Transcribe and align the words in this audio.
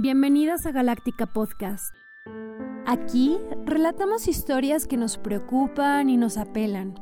Bienvenidas 0.00 0.64
a 0.64 0.70
Galáctica 0.70 1.26
Podcast. 1.26 1.92
Aquí 2.86 3.36
relatamos 3.64 4.28
historias 4.28 4.86
que 4.86 4.96
nos 4.96 5.18
preocupan 5.18 6.08
y 6.08 6.16
nos 6.16 6.36
apelan, 6.36 6.94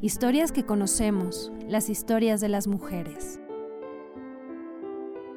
historias 0.00 0.52
que 0.52 0.64
conocemos, 0.64 1.50
las 1.66 1.90
historias 1.90 2.40
de 2.40 2.48
las 2.48 2.68
mujeres. 2.68 3.40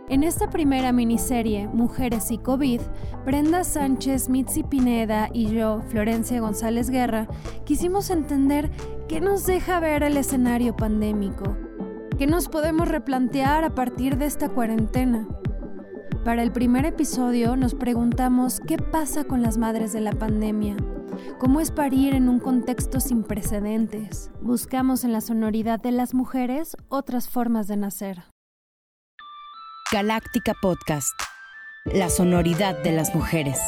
En 0.09 0.23
esta 0.23 0.51
primera 0.51 0.91
miniserie, 0.91 1.67
Mujeres 1.67 2.29
y 2.29 2.37
COVID, 2.37 2.81
Brenda 3.25 3.63
Sánchez, 3.63 4.29
Mitzi 4.29 4.61
Pineda 4.61 5.31
y 5.33 5.47
yo, 5.47 5.81
Florencia 5.87 6.39
González 6.39 6.91
Guerra, 6.91 7.27
quisimos 7.65 8.11
entender 8.11 8.69
qué 9.07 9.21
nos 9.21 9.47
deja 9.47 9.79
ver 9.79 10.03
el 10.03 10.17
escenario 10.17 10.75
pandémico, 10.75 11.57
qué 12.19 12.27
nos 12.27 12.47
podemos 12.47 12.87
replantear 12.87 13.63
a 13.63 13.73
partir 13.73 14.19
de 14.19 14.27
esta 14.27 14.49
cuarentena 14.49 15.27
para 16.27 16.43
el 16.43 16.51
primer 16.51 16.85
episodio 16.85 17.55
nos 17.55 17.73
preguntamos 17.73 18.59
qué 18.67 18.77
pasa 18.77 19.23
con 19.23 19.41
las 19.41 19.57
madres 19.57 19.93
de 19.93 20.01
la 20.01 20.11
pandemia, 20.11 20.75
cómo 21.39 21.61
es 21.61 21.71
parir 21.71 22.13
en 22.13 22.27
un 22.27 22.41
contexto 22.41 22.99
sin 22.99 23.23
precedentes. 23.23 24.29
Buscamos 24.41 25.05
en 25.05 25.13
la 25.13 25.21
sonoridad 25.21 25.79
de 25.79 25.93
las 25.93 26.13
mujeres 26.13 26.75
otras 26.89 27.29
formas 27.29 27.69
de 27.69 27.77
nacer. 27.77 28.25
Galáctica 29.89 30.53
Podcast, 30.61 31.13
la 31.85 32.09
sonoridad 32.09 32.77
de 32.83 32.91
las 32.91 33.15
mujeres. 33.15 33.61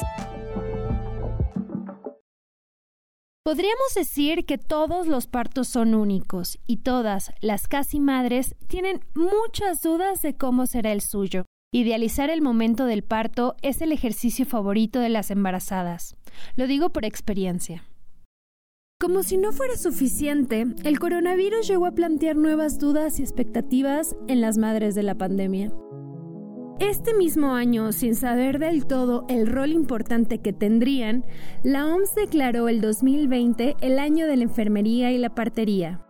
Podríamos 3.41 3.93
decir 3.95 4.45
que 4.45 4.57
todos 4.57 5.07
los 5.07 5.27
partos 5.27 5.69
son 5.69 5.95
únicos 5.95 6.59
y 6.67 6.81
todas 6.83 7.31
las 7.39 7.69
casi 7.69 8.01
madres 8.01 8.57
tienen 8.67 8.99
muchas 9.15 9.81
dudas 9.81 10.21
de 10.21 10.35
cómo 10.35 10.67
será 10.67 10.91
el 10.91 10.99
suyo. 10.99 11.45
Idealizar 11.71 12.31
el 12.31 12.41
momento 12.41 12.85
del 12.85 13.03
parto 13.03 13.55
es 13.61 13.81
el 13.81 13.91
ejercicio 13.91 14.43
favorito 14.47 14.99
de 14.99 15.09
las 15.09 15.29
embarazadas. 15.29 16.15
Lo 16.55 16.65
digo 16.65 16.89
por 16.89 17.05
experiencia. 17.05 17.83
Como 18.99 19.21
si 19.21 19.37
no 19.37 19.51
fuera 19.51 19.77
suficiente, 19.77 20.65
el 20.83 20.97
coronavirus 20.97 21.67
llegó 21.67 21.85
a 21.85 21.91
plantear 21.91 22.37
nuevas 22.37 22.79
dudas 22.79 23.19
y 23.19 23.21
expectativas 23.21 24.15
en 24.27 24.41
las 24.41 24.57
madres 24.57 24.95
de 24.95 25.03
la 25.03 25.13
pandemia. 25.13 25.71
Este 26.79 27.13
mismo 27.13 27.53
año, 27.53 27.91
sin 27.91 28.15
saber 28.15 28.57
del 28.57 28.87
todo 28.87 29.25
el 29.29 29.45
rol 29.45 29.71
importante 29.71 30.39
que 30.39 30.53
tendrían, 30.53 31.23
la 31.61 31.85
OMS 31.85 32.15
declaró 32.15 32.67
el 32.67 32.81
2020 32.81 33.75
el 33.79 33.99
año 33.99 34.25
de 34.25 34.37
la 34.37 34.43
enfermería 34.43 35.11
y 35.11 35.19
la 35.19 35.35
partería. 35.35 36.08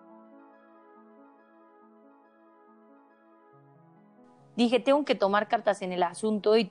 Dije, 4.59 4.79
tengo 4.79 5.05
que 5.05 5.15
tomar 5.15 5.47
cartas 5.47 5.81
en 5.81 5.93
el 5.93 6.03
asunto 6.03 6.57
y 6.57 6.69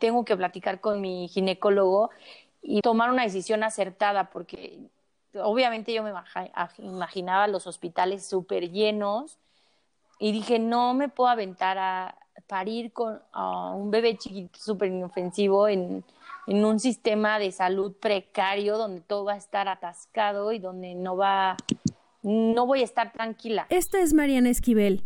tengo 0.00 0.24
que 0.24 0.36
platicar 0.36 0.80
con 0.80 1.00
mi 1.00 1.28
ginecólogo 1.28 2.10
y 2.62 2.80
tomar 2.80 3.10
una 3.10 3.22
decisión 3.22 3.62
acertada, 3.62 4.30
porque 4.30 4.78
obviamente 5.34 5.92
yo 5.92 6.02
me 6.02 6.12
imaginaba 6.78 7.46
los 7.46 7.66
hospitales 7.66 8.26
súper 8.26 8.70
llenos 8.70 9.38
y 10.18 10.32
dije, 10.32 10.58
no 10.58 10.94
me 10.94 11.08
puedo 11.08 11.28
aventar 11.28 11.76
a 11.78 12.16
parir 12.46 12.92
con 12.92 13.20
un 13.34 13.90
bebé 13.90 14.16
chiquito 14.16 14.58
súper 14.58 14.88
inofensivo 14.88 15.68
en, 15.68 16.02
en 16.46 16.64
un 16.64 16.80
sistema 16.80 17.38
de 17.38 17.52
salud 17.52 17.92
precario 18.00 18.78
donde 18.78 19.02
todo 19.02 19.26
va 19.26 19.34
a 19.34 19.36
estar 19.36 19.68
atascado 19.68 20.52
y 20.52 20.58
donde 20.58 20.94
no 20.94 21.16
va, 21.16 21.56
no 22.22 22.66
voy 22.66 22.80
a 22.80 22.84
estar 22.84 23.12
tranquila. 23.12 23.66
Esta 23.68 24.00
es 24.00 24.14
Mariana 24.14 24.48
Esquivel 24.48 25.04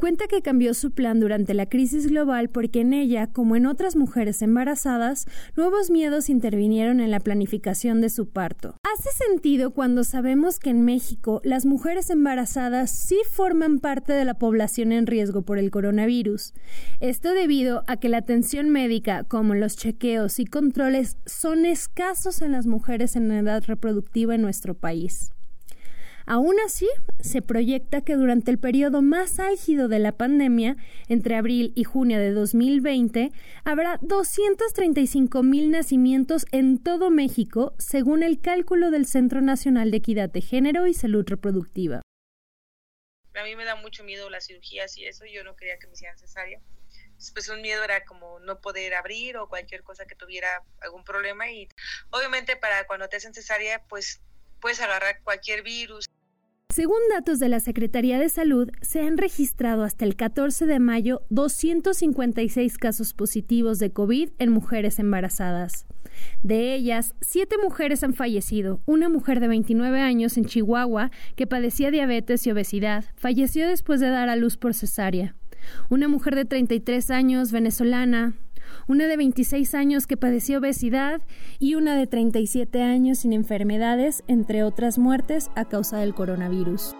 Cuenta 0.00 0.28
que 0.28 0.40
cambió 0.40 0.72
su 0.72 0.92
plan 0.92 1.20
durante 1.20 1.52
la 1.52 1.66
crisis 1.66 2.06
global 2.06 2.48
porque 2.48 2.80
en 2.80 2.94
ella, 2.94 3.26
como 3.26 3.54
en 3.54 3.66
otras 3.66 3.96
mujeres 3.96 4.40
embarazadas, 4.40 5.26
nuevos 5.58 5.90
miedos 5.90 6.30
intervinieron 6.30 7.00
en 7.00 7.10
la 7.10 7.20
planificación 7.20 8.00
de 8.00 8.08
su 8.08 8.30
parto. 8.30 8.76
Hace 8.82 9.10
sentido 9.28 9.72
cuando 9.72 10.02
sabemos 10.04 10.58
que 10.58 10.70
en 10.70 10.86
México 10.86 11.42
las 11.44 11.66
mujeres 11.66 12.08
embarazadas 12.08 12.90
sí 12.90 13.18
forman 13.30 13.78
parte 13.78 14.14
de 14.14 14.24
la 14.24 14.38
población 14.38 14.92
en 14.92 15.06
riesgo 15.06 15.42
por 15.42 15.58
el 15.58 15.70
coronavirus. 15.70 16.54
Esto 17.00 17.34
debido 17.34 17.84
a 17.86 17.98
que 17.98 18.08
la 18.08 18.16
atención 18.16 18.70
médica, 18.70 19.24
como 19.24 19.54
los 19.54 19.76
chequeos 19.76 20.40
y 20.40 20.46
controles, 20.46 21.18
son 21.26 21.66
escasos 21.66 22.40
en 22.40 22.52
las 22.52 22.66
mujeres 22.66 23.16
en 23.16 23.30
edad 23.32 23.62
reproductiva 23.66 24.34
en 24.34 24.40
nuestro 24.40 24.72
país. 24.72 25.34
Aún 26.32 26.60
así, 26.64 26.88
se 27.18 27.42
proyecta 27.42 28.02
que 28.02 28.14
durante 28.14 28.52
el 28.52 28.60
periodo 28.60 29.02
más 29.02 29.40
álgido 29.40 29.88
de 29.88 29.98
la 29.98 30.12
pandemia, 30.12 30.76
entre 31.08 31.34
abril 31.34 31.72
y 31.74 31.82
junio 31.82 32.20
de 32.20 32.30
2020, 32.30 33.32
habrá 33.64 33.98
235 34.00 35.42
mil 35.42 35.72
nacimientos 35.72 36.46
en 36.52 36.80
todo 36.80 37.10
México, 37.10 37.74
según 37.80 38.22
el 38.22 38.40
cálculo 38.40 38.92
del 38.92 39.06
Centro 39.06 39.40
Nacional 39.40 39.90
de 39.90 39.96
Equidad 39.96 40.30
de 40.30 40.40
Género 40.40 40.86
y 40.86 40.94
Salud 40.94 41.24
Reproductiva. 41.26 42.00
A 43.34 43.42
mí 43.42 43.56
me 43.56 43.64
da 43.64 43.74
mucho 43.74 44.04
miedo 44.04 44.30
las 44.30 44.46
cirugías 44.46 44.96
y 44.98 45.06
eso, 45.06 45.24
yo 45.26 45.42
no 45.42 45.56
quería 45.56 45.80
que 45.80 45.88
me 45.88 45.94
hicieran 45.94 46.16
cesárea. 46.16 46.60
Pues 47.34 47.48
un 47.48 47.60
miedo 47.60 47.82
era 47.82 48.04
como 48.04 48.38
no 48.38 48.60
poder 48.60 48.94
abrir 48.94 49.36
o 49.36 49.48
cualquier 49.48 49.82
cosa 49.82 50.06
que 50.06 50.14
tuviera 50.14 50.62
algún 50.80 51.02
problema 51.02 51.50
y 51.50 51.68
obviamente 52.10 52.54
para 52.54 52.86
cuando 52.86 53.08
te 53.08 53.16
hacen 53.16 53.34
cesárea 53.34 53.82
pues 53.88 54.20
puedes 54.60 54.80
agarrar 54.80 55.20
cualquier 55.24 55.64
virus. 55.64 56.06
Según 56.70 56.98
datos 57.12 57.40
de 57.40 57.48
la 57.48 57.58
Secretaría 57.58 58.20
de 58.20 58.28
Salud, 58.28 58.70
se 58.80 59.00
han 59.00 59.18
registrado 59.18 59.82
hasta 59.82 60.04
el 60.04 60.14
14 60.14 60.66
de 60.66 60.78
mayo 60.78 61.22
256 61.28 62.78
casos 62.78 63.12
positivos 63.12 63.80
de 63.80 63.90
COVID 63.92 64.30
en 64.38 64.52
mujeres 64.52 65.00
embarazadas. 65.00 65.84
De 66.44 66.72
ellas, 66.76 67.16
siete 67.20 67.56
mujeres 67.60 68.04
han 68.04 68.14
fallecido. 68.14 68.80
Una 68.86 69.08
mujer 69.08 69.40
de 69.40 69.48
29 69.48 70.00
años 70.00 70.36
en 70.36 70.44
Chihuahua, 70.44 71.10
que 71.34 71.48
padecía 71.48 71.90
diabetes 71.90 72.46
y 72.46 72.52
obesidad, 72.52 73.04
falleció 73.16 73.66
después 73.66 73.98
de 73.98 74.10
dar 74.10 74.28
a 74.28 74.36
luz 74.36 74.56
por 74.56 74.72
cesárea. 74.72 75.34
Una 75.88 76.06
mujer 76.06 76.36
de 76.36 76.44
33 76.44 77.10
años, 77.10 77.50
venezolana, 77.50 78.34
una 78.86 79.06
de 79.06 79.16
26 79.16 79.74
años 79.74 80.06
que 80.06 80.16
padeció 80.16 80.58
obesidad 80.58 81.22
y 81.58 81.74
una 81.74 81.96
de 81.96 82.06
37 82.06 82.82
años 82.82 83.18
sin 83.18 83.32
enfermedades, 83.32 84.24
entre 84.28 84.62
otras 84.62 84.98
muertes 84.98 85.50
a 85.54 85.64
causa 85.64 85.98
del 85.98 86.14
coronavirus. 86.14 86.94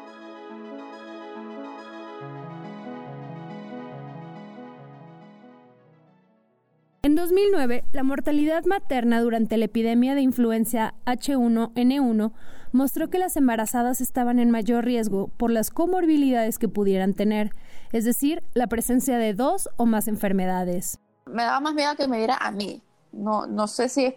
En 7.02 7.14
2009, 7.14 7.84
la 7.92 8.02
mortalidad 8.02 8.66
materna 8.66 9.22
durante 9.22 9.56
la 9.56 9.64
epidemia 9.64 10.14
de 10.14 10.20
influencia 10.20 10.94
H1N1 11.06 12.32
mostró 12.72 13.08
que 13.08 13.18
las 13.18 13.36
embarazadas 13.36 14.02
estaban 14.02 14.38
en 14.38 14.50
mayor 14.50 14.84
riesgo 14.84 15.28
por 15.36 15.50
las 15.50 15.70
comorbilidades 15.70 16.58
que 16.58 16.68
pudieran 16.68 17.14
tener, 17.14 17.52
es 17.92 18.04
decir, 18.04 18.42
la 18.52 18.66
presencia 18.66 19.16
de 19.16 19.32
dos 19.32 19.70
o 19.76 19.86
más 19.86 20.08
enfermedades 20.08 21.00
me 21.26 21.44
daba 21.44 21.60
más 21.60 21.74
miedo 21.74 21.94
que 21.96 22.08
me 22.08 22.18
diera 22.18 22.36
a 22.36 22.50
mí. 22.50 22.82
No, 23.12 23.46
no 23.46 23.66
sé 23.66 23.88
si, 23.88 24.14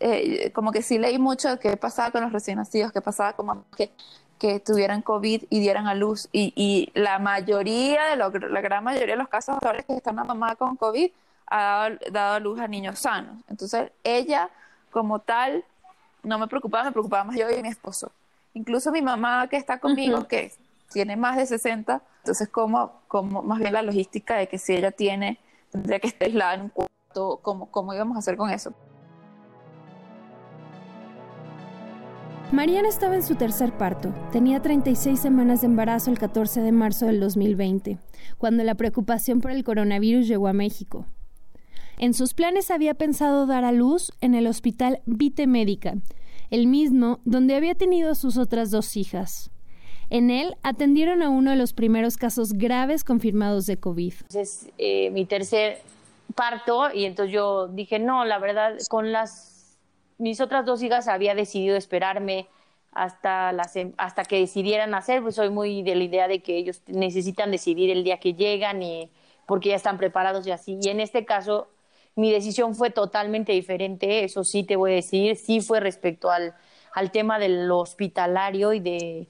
eh, 0.00 0.52
como 0.52 0.72
que 0.72 0.82
sí 0.82 0.98
leí 0.98 1.18
mucho 1.18 1.58
qué 1.58 1.76
pasaba 1.76 2.10
con 2.10 2.22
los 2.22 2.32
recién 2.32 2.58
nacidos, 2.58 2.92
qué 2.92 3.00
pasaba 3.00 3.32
con 3.34 3.64
que, 3.76 3.90
que 4.38 4.60
tuvieran 4.60 5.02
COVID 5.02 5.44
y 5.50 5.60
dieran 5.60 5.86
a 5.86 5.94
luz. 5.94 6.28
Y, 6.32 6.52
y 6.56 6.90
la 6.98 7.18
mayoría, 7.18 8.04
de 8.04 8.16
la 8.16 8.60
gran 8.60 8.84
mayoría 8.84 9.14
de 9.14 9.18
los 9.18 9.28
casos 9.28 9.56
ahora 9.62 9.82
que 9.82 9.96
están 9.96 10.14
una 10.14 10.24
mamá 10.24 10.56
con 10.56 10.76
COVID 10.76 11.10
ha 11.50 11.90
dado, 12.10 12.34
a 12.34 12.40
luz 12.40 12.60
a 12.60 12.68
niños 12.68 12.98
sanos. 13.00 13.36
Entonces, 13.48 13.90
ella 14.04 14.50
como 14.90 15.18
tal 15.18 15.64
no 16.22 16.38
me 16.38 16.46
preocupaba, 16.46 16.84
me 16.84 16.92
preocupaba 16.92 17.24
más 17.24 17.36
yo 17.36 17.50
y 17.50 17.62
mi 17.62 17.68
esposo. 17.68 18.12
Incluso 18.54 18.90
mi 18.92 19.02
mamá 19.02 19.48
que 19.48 19.56
está 19.56 19.78
conmigo, 19.78 20.26
que 20.26 20.52
tiene 20.92 21.16
más 21.16 21.36
de 21.36 21.46
60, 21.46 22.02
entonces 22.18 22.48
como, 22.48 22.92
como 23.08 23.42
más 23.42 23.58
bien 23.58 23.72
la 23.72 23.82
logística 23.82 24.36
de 24.36 24.48
que 24.48 24.58
si 24.58 24.74
ella 24.74 24.90
tiene 24.90 25.38
tendría 25.70 25.98
que 25.98 26.08
estar 26.08 26.26
aislada 26.26 26.54
en 26.54 26.62
un 26.62 26.68
cuarto, 26.68 27.40
¿cómo, 27.42 27.70
cómo 27.70 27.94
íbamos 27.94 28.16
a 28.16 28.20
hacer 28.20 28.36
con 28.36 28.50
eso? 28.50 28.74
Mariana 32.50 32.88
estaba 32.88 33.14
en 33.14 33.22
su 33.22 33.34
tercer 33.34 33.76
parto. 33.76 34.14
Tenía 34.32 34.62
36 34.62 35.20
semanas 35.20 35.60
de 35.60 35.66
embarazo 35.66 36.10
el 36.10 36.18
14 36.18 36.62
de 36.62 36.72
marzo 36.72 37.04
del 37.04 37.20
2020, 37.20 37.98
cuando 38.38 38.64
la 38.64 38.74
preocupación 38.74 39.42
por 39.42 39.50
el 39.50 39.64
coronavirus 39.64 40.26
llegó 40.26 40.48
a 40.48 40.54
México. 40.54 41.04
En 41.98 42.14
sus 42.14 42.32
planes 42.32 42.70
había 42.70 42.94
pensado 42.94 43.44
dar 43.44 43.64
a 43.64 43.72
luz 43.72 44.12
en 44.22 44.34
el 44.34 44.46
hospital 44.46 45.02
Vite 45.04 45.46
Médica, 45.46 45.96
el 46.48 46.68
mismo 46.68 47.20
donde 47.26 47.54
había 47.54 47.74
tenido 47.74 48.10
a 48.10 48.14
sus 48.14 48.38
otras 48.38 48.70
dos 48.70 48.96
hijas. 48.96 49.50
En 50.10 50.30
él 50.30 50.56
atendieron 50.62 51.22
a 51.22 51.28
uno 51.28 51.50
de 51.50 51.56
los 51.56 51.72
primeros 51.72 52.16
casos 52.16 52.54
graves 52.54 53.04
confirmados 53.04 53.66
de 53.66 53.78
COVID. 53.78 54.14
Es 54.34 54.68
eh, 54.78 55.10
mi 55.10 55.26
tercer 55.26 55.78
parto 56.34 56.92
y 56.92 57.04
entonces 57.04 57.32
yo 57.32 57.68
dije, 57.68 57.98
no, 57.98 58.24
la 58.24 58.38
verdad, 58.38 58.76
con 58.88 59.12
las 59.12 59.76
mis 60.18 60.40
otras 60.40 60.66
dos 60.66 60.82
hijas 60.82 61.08
había 61.08 61.34
decidido 61.34 61.76
esperarme 61.76 62.48
hasta, 62.92 63.52
las, 63.52 63.74
hasta 63.96 64.24
que 64.24 64.40
decidieran 64.40 64.94
hacer, 64.94 65.22
pues 65.22 65.36
soy 65.36 65.50
muy 65.50 65.82
de 65.82 65.94
la 65.94 66.04
idea 66.04 66.28
de 66.28 66.42
que 66.42 66.56
ellos 66.56 66.82
necesitan 66.86 67.50
decidir 67.50 67.90
el 67.90 68.02
día 68.02 68.18
que 68.18 68.34
llegan 68.34 68.82
y 68.82 69.10
porque 69.46 69.70
ya 69.70 69.76
están 69.76 69.96
preparados 69.96 70.46
y 70.46 70.50
así. 70.50 70.78
Y 70.82 70.88
en 70.88 71.00
este 71.00 71.24
caso 71.24 71.68
mi 72.16 72.32
decisión 72.32 72.74
fue 72.74 72.90
totalmente 72.90 73.52
diferente, 73.52 74.24
eso 74.24 74.42
sí 74.42 74.64
te 74.64 74.74
voy 74.74 74.92
a 74.92 74.94
decir, 74.96 75.36
sí 75.36 75.60
fue 75.60 75.78
respecto 75.78 76.30
al, 76.30 76.54
al 76.92 77.12
tema 77.12 77.38
del 77.38 77.70
hospitalario 77.70 78.72
y 78.72 78.80
de, 78.80 79.28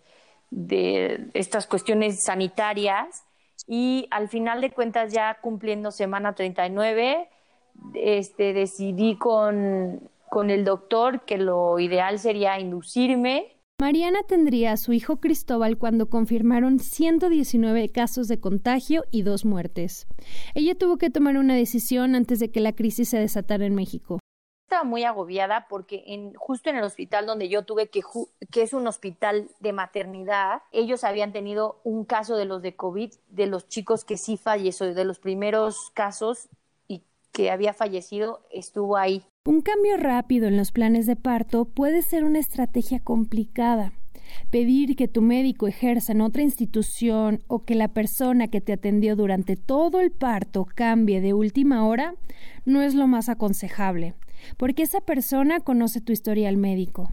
de 0.51 1.29
estas 1.35 1.67
cuestiones 1.67 2.23
sanitarias. 2.23 3.25
Y 3.67 4.09
al 4.11 4.29
final 4.29 4.61
de 4.61 4.71
cuentas, 4.71 5.13
ya 5.13 5.39
cumpliendo 5.41 5.91
semana 5.91 6.35
39, 6.35 7.29
este, 7.95 8.53
decidí 8.53 9.17
con, 9.17 10.09
con 10.29 10.51
el 10.51 10.65
doctor 10.65 11.23
que 11.23 11.39
lo 11.39 11.79
ideal 11.79 12.19
sería 12.19 12.59
inducirme 12.59 13.59
Mariana 13.81 14.25
tendría 14.27 14.73
a 14.73 14.77
su 14.77 14.93
hijo 14.93 15.21
Cristóbal 15.21 15.79
cuando 15.79 16.11
confirmaron 16.11 16.81
119 16.81 17.91
casos 17.91 18.27
de 18.27 18.41
contagio 18.41 19.05
y 19.13 19.23
dos 19.23 19.45
muertes. 19.45 20.09
Ella 20.57 20.75
tuvo 20.75 20.97
que 20.97 21.11
tomar 21.11 21.39
una 21.39 21.55
decisión 21.55 22.17
antes 22.17 22.41
de 22.41 22.51
que 22.51 22.59
la 22.59 22.73
crisis 22.73 23.11
se 23.11 23.19
desatara 23.19 23.67
en 23.67 23.77
México. 23.77 24.19
Estaba 24.69 24.85
muy 24.85 25.03
agobiada 25.05 25.67
porque 25.67 26.05
en, 26.09 26.35
justo 26.35 26.69
en 26.69 26.77
el 26.77 26.85
hospital 26.85 27.25
donde 27.25 27.49
yo 27.49 27.65
tuve 27.65 27.89
que, 27.89 28.03
que 28.51 28.61
es 28.61 28.75
un 28.75 28.87
hospital 28.87 29.49
de 29.61 29.73
maternidad, 29.73 30.61
ellos 30.73 31.05
habían 31.05 31.33
tenido 31.33 31.81
un 31.85 32.05
caso 32.05 32.37
de 32.37 32.45
los 32.45 32.61
de 32.61 32.77
COVID, 32.77 33.11
de 33.31 33.47
los 33.47 33.67
chicos 33.69 34.05
que 34.05 34.19
sí 34.19 34.37
falleció, 34.37 34.93
de 34.93 35.05
los 35.07 35.21
primeros 35.21 35.91
casos 35.95 36.51
y 36.87 37.03
que 37.33 37.51
había 37.51 37.73
fallecido, 37.73 38.43
estuvo 38.51 38.99
ahí. 38.99 39.23
Un 39.47 39.63
cambio 39.63 39.97
rápido 39.97 40.49
en 40.49 40.59
los 40.59 40.71
planes 40.71 41.07
de 41.07 41.17
parto 41.17 41.65
puede 41.65 42.03
ser 42.03 42.25
una 42.25 42.39
estrategia 42.39 43.01
complicada. 43.01 43.95
Pedir 44.51 44.97
que 44.97 45.09
tu 45.09 45.23
médico 45.23 45.67
ejerza 45.67 46.13
en 46.13 46.21
otra 46.21 46.43
institución 46.43 47.43
o 47.47 47.65
que 47.65 47.75
la 47.75 47.89
persona 47.89 48.49
que 48.49 48.61
te 48.61 48.75
atendió 48.75 49.17
durante 49.17 49.57
todo 49.57 50.01
el 50.01 50.11
parto 50.11 50.67
cambie 50.67 51.23
de 51.23 51.33
última 51.33 51.87
hora 51.87 52.17
no 52.67 52.83
es 52.83 52.95
lo 52.95 53.07
más 53.07 53.31
aconsejable, 53.31 54.15
porque 54.57 54.83
esa 54.83 55.01
persona 55.01 55.61
conoce 55.61 56.01
tu 56.01 56.13
historial 56.13 56.57
médico. 56.57 57.11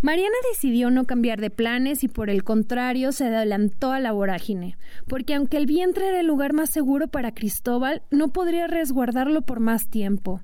Mariana 0.00 0.36
decidió 0.52 0.90
no 0.90 1.04
cambiar 1.04 1.40
de 1.40 1.50
planes 1.50 2.04
y 2.04 2.08
por 2.08 2.30
el 2.30 2.44
contrario 2.44 3.10
se 3.12 3.26
adelantó 3.26 3.92
a 3.92 4.00
la 4.00 4.12
vorágine, 4.12 4.76
porque 5.08 5.34
aunque 5.34 5.56
el 5.56 5.66
vientre 5.66 6.08
era 6.08 6.20
el 6.20 6.26
lugar 6.26 6.52
más 6.52 6.70
seguro 6.70 7.08
para 7.08 7.32
Cristóbal, 7.32 8.02
no 8.10 8.28
podría 8.28 8.66
resguardarlo 8.66 9.42
por 9.42 9.60
más 9.60 9.88
tiempo. 9.88 10.42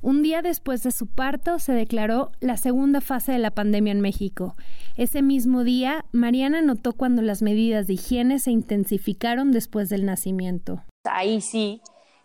Un 0.00 0.22
día 0.22 0.42
después 0.42 0.82
de 0.82 0.90
su 0.90 1.06
parto 1.06 1.58
se 1.58 1.72
declaró 1.72 2.32
la 2.40 2.56
segunda 2.56 3.00
fase 3.00 3.32
de 3.32 3.38
la 3.38 3.50
pandemia 3.50 3.92
en 3.92 4.00
México. 4.00 4.56
Ese 4.96 5.22
mismo 5.22 5.64
día, 5.64 6.04
Mariana 6.12 6.60
notó 6.62 6.92
cuando 6.92 7.22
las 7.22 7.42
medidas 7.42 7.86
de 7.86 7.94
higiene 7.94 8.38
se 8.38 8.50
intensificaron 8.50 9.52
después 9.52 9.88
del 9.88 10.04
nacimiento. 10.04 10.82
Ahí 11.04 11.40
sí, 11.40 11.80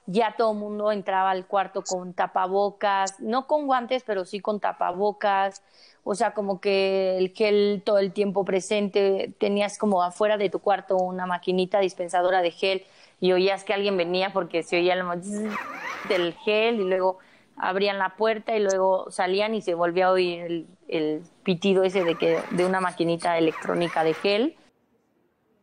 ya 0.08 0.36
todo 0.38 0.54
el 0.54 0.58
mundo 0.58 0.92
entraba 0.92 1.32
al 1.32 1.46
cuarto 1.46 1.84
con 1.84 2.14
tapabocas, 2.14 3.20
no 3.20 3.46
con 3.46 3.68
guantes, 3.68 4.04
pero 4.08 4.26
sí 4.26 4.40
con 4.40 4.60
tapabocas. 4.60 5.62
O 6.04 6.16
sea, 6.16 6.34
como 6.34 6.62
que 6.62 7.18
el 7.18 7.34
gel 7.34 7.84
todo 7.86 8.00
el 8.00 8.14
tiempo 8.14 8.46
presente, 8.46 9.34
tenías 9.38 9.78
como 9.78 10.02
afuera 10.02 10.38
de 10.38 10.50
tu 10.50 10.60
cuarto 10.60 10.96
una 10.96 11.26
maquinita 11.26 11.80
dispensadora 11.82 12.42
de 12.42 12.52
gel 12.52 12.86
y 13.20 13.34
oías 13.34 13.66
que 13.66 13.74
alguien 13.74 13.98
venía 13.98 14.32
porque 14.32 14.64
se 14.64 14.78
oía 14.78 14.94
el 14.94 15.04
del 16.10 16.34
gel 16.36 16.80
y 16.80 16.86
luego 16.86 17.20
abrían 17.58 17.98
la 17.98 18.16
puerta 18.16 18.56
y 18.56 18.62
luego 18.62 19.12
salían 19.12 19.56
y 19.56 19.62
se 19.62 19.74
volvía 19.74 20.08
a 20.08 20.12
oír 20.12 20.68
el, 20.88 21.24
pitido 21.44 21.84
ese 21.84 22.06
de, 22.06 22.16
que, 22.16 22.40
de 22.52 22.66
una 22.66 22.80
maquinita 22.80 23.38
electrónica 23.38 24.06
de 24.06 24.14
gel. 24.14 24.56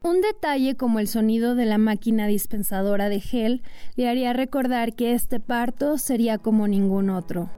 Un 0.04 0.20
detalle 0.20 0.76
como 0.76 0.98
el 0.98 1.08
sonido 1.08 1.54
de 1.54 1.64
la 1.64 1.78
máquina 1.78 2.26
dispensadora 2.26 3.08
de 3.08 3.20
gel 3.20 3.62
le 3.96 4.06
haría 4.06 4.34
recordar 4.34 4.92
que 4.92 5.14
este 5.14 5.40
parto 5.40 5.96
sería 5.96 6.36
como 6.36 6.68
ningún 6.68 7.08
otro. 7.08 7.48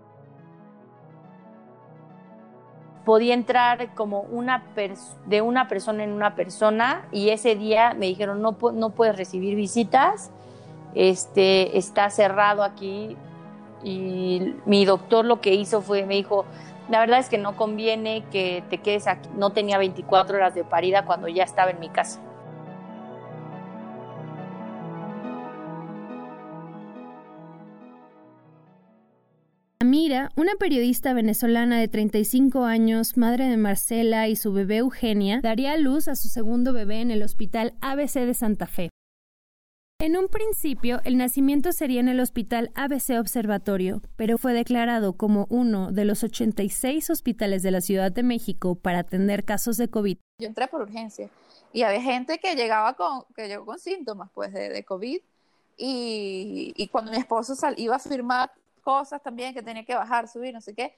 Podía 3.05 3.35
entrar 3.35 3.93
como 3.97 4.21
una 4.21 4.63
de 5.27 5.43
una 5.43 5.67
persona 5.67 6.05
en 6.05 6.13
una 6.13 6.37
persona 6.37 7.09
y 7.11 7.31
ese 7.31 7.57
día 7.57 7.95
me 7.95 8.07
dijeron 8.07 8.41
no, 8.41 8.57
no 8.75 8.91
puedes 8.91 9.17
recibir 9.17 9.57
visitas, 9.57 10.31
este, 10.95 11.77
está 11.77 12.11
cerrado 12.11 12.63
aquí 12.63 13.17
y 13.83 14.55
mi 14.67 14.85
doctor 14.85 15.25
lo 15.25 15.41
que 15.41 15.53
hizo 15.55 15.83
fue, 15.83 16.07
me 16.07 16.15
dijo, 16.15 16.45
la 16.89 17.01
verdad 17.01 17.19
es 17.19 17.29
que 17.29 17.39
no 17.39 17.57
conviene 17.57 18.23
que 18.31 18.63
te 18.71 18.79
quedes 18.79 19.09
aquí. 19.09 19.29
No 19.37 19.51
tenía 19.51 19.79
24 19.79 20.37
horas 20.37 20.55
de 20.55 20.63
parida 20.63 21.05
cuando 21.05 21.27
ya 21.27 21.43
estaba 21.43 21.73
en 21.73 21.81
mi 21.81 21.89
casa. 21.89 22.21
Amira, 29.79 30.31
una 30.37 30.55
periodista 30.55 31.13
venezolana 31.13 31.79
de 31.79 31.87
35 31.87 32.65
años, 32.65 33.19
madre 33.19 33.47
de 33.47 33.59
Marcela 33.59 34.27
y 34.27 34.35
su 34.35 34.55
bebé 34.55 34.79
Eugenia, 34.79 35.41
daría 35.43 35.73
a 35.73 35.77
luz 35.77 36.09
a 36.09 36.17
su 36.17 36.29
segundo 36.29 36.73
bebé 36.73 37.03
en 37.03 37.11
el 37.11 37.23
Hospital 37.23 37.75
ABC 37.83 38.15
de 38.21 38.33
Santa 38.33 38.67
Fe. 38.67 38.89
En 40.01 40.17
un 40.17 40.29
principio, 40.29 41.01
el 41.05 41.19
nacimiento 41.19 41.73
sería 41.73 42.01
en 42.01 42.09
el 42.09 42.21
Hospital 42.21 42.71
ABC 42.75 43.21
Observatorio, 43.21 44.01
pero 44.17 44.39
fue 44.39 44.55
declarado 44.55 45.13
como 45.13 45.47
uno 45.51 45.93
de 45.93 46.07
los 46.07 46.25
86 46.25 47.11
hospitales 47.11 47.63
de 47.63 47.71
la 47.71 47.83
Ciudad 47.83 48.11
de 48.11 48.23
México 48.23 48.77
para 48.77 49.01
atender 49.01 49.45
casos 49.45 49.77
de 49.77 49.89
COVID. 49.89 50.17
Yo 50.41 50.49
entré 50.49 50.69
por 50.69 50.81
urgencia 50.81 51.29
y 51.75 51.83
había 51.83 52.01
gente 52.01 52.39
que 52.39 52.55
llegaba 52.55 52.95
con, 52.95 53.25
que 53.35 53.47
llegó 53.47 53.67
con 53.67 53.79
síntomas 53.79 54.31
pues, 54.33 54.55
de, 54.55 54.85
COVID 54.85 55.21
y, 55.77 56.89
cuando 56.91 57.11
mi 57.11 57.19
esposo 57.19 57.55
sal, 57.55 57.75
iba 57.77 57.97
a 57.97 57.99
firmar 57.99 58.51
cosas 58.91 59.21
también 59.23 59.53
que 59.53 59.63
tenía 59.63 59.85
que 59.85 59.95
bajar, 59.97 60.29
subir, 60.29 60.55
no 60.55 60.61
sé 60.61 60.75
qué, 60.75 60.97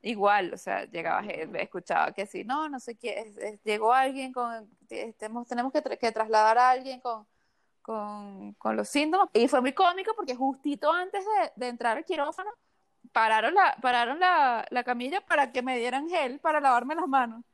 igual, 0.00 0.54
o 0.54 0.56
sea, 0.56 0.86
llegaba, 0.86 1.20
escuchaba 1.60 2.12
que 2.12 2.24
sí, 2.26 2.44
no, 2.44 2.68
no 2.68 2.80
sé 2.80 2.96
qué, 2.96 3.60
llegó 3.64 3.92
alguien 3.92 4.32
con, 4.32 4.70
tenemos, 5.18 5.46
tenemos 5.46 5.72
que, 5.72 5.82
que 5.98 6.12
trasladar 6.12 6.56
a 6.58 6.70
alguien 6.70 7.00
con 7.00 7.26
con, 7.86 8.54
con, 8.54 8.76
los 8.76 8.88
síntomas. 8.88 9.28
Y 9.32 9.46
fue 9.46 9.60
muy 9.60 9.72
cómico 9.72 10.12
porque 10.16 10.34
justito 10.34 10.92
antes 10.92 11.24
de, 11.24 11.52
de 11.54 11.68
entrar 11.68 11.96
al 11.96 12.04
quirófano, 12.04 12.50
pararon, 13.12 13.54
la, 13.54 13.76
pararon 13.80 14.18
la, 14.18 14.66
la, 14.70 14.82
camilla 14.84 15.20
para 15.20 15.52
que 15.52 15.62
me 15.62 15.78
dieran 15.78 16.08
gel 16.08 16.40
para 16.40 16.60
lavarme 16.60 16.96
las 16.96 17.06
manos. 17.06 17.44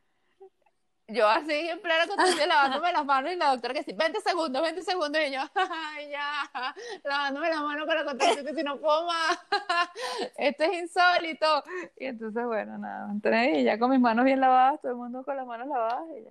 Yo 1.12 1.28
así 1.28 1.52
en 1.52 1.80
plena 1.80 2.06
condición 2.06 2.48
lavándome 2.48 2.92
las 2.92 3.04
manos 3.04 3.32
y 3.32 3.36
la 3.36 3.50
doctora 3.50 3.74
que 3.74 3.82
sí, 3.82 3.92
20 3.92 4.20
segundos, 4.20 4.62
20 4.62 4.82
segundos 4.82 5.20
y 5.26 5.32
yo, 5.32 5.40
ya, 6.10 6.74
lavándome 7.04 7.50
las 7.50 7.60
manos 7.60 7.86
para 7.86 8.04
contar 8.04 8.44
que 8.44 8.54
si 8.54 8.62
no 8.62 8.80
puedo 8.80 9.06
más, 9.06 9.38
esto 10.36 10.64
es 10.64 10.82
insólito. 10.82 11.64
Y 11.98 12.06
entonces, 12.06 12.44
bueno, 12.46 12.78
nada, 12.78 13.10
entré 13.10 13.60
y 13.60 13.64
ya 13.64 13.78
con 13.78 13.90
mis 13.90 14.00
manos 14.00 14.24
bien 14.24 14.40
lavadas, 14.40 14.80
todo 14.80 14.92
el 14.92 14.98
mundo 14.98 15.24
con 15.24 15.36
las 15.36 15.46
manos 15.46 15.68
lavadas 15.68 16.04
y 16.18 16.24
ya. 16.24 16.30